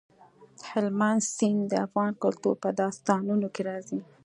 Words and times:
هلمند 0.69 1.21
سیند 1.35 1.61
د 1.71 1.73
افغان 1.85 2.11
کلتور 2.23 2.55
په 2.63 2.69
داستانونو 2.81 3.47
کې 3.53 3.61
راځي. 3.69 3.99